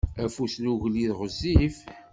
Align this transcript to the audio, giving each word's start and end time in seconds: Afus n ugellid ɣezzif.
Afus 0.23 0.55
n 0.59 0.65
ugellid 0.71 1.11
ɣezzif. 1.19 1.75